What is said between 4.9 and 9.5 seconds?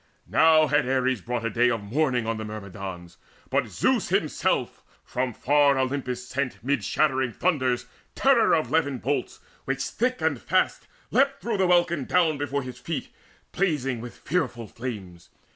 from far Olympus sent Mid shattering thunders terror of levin bolts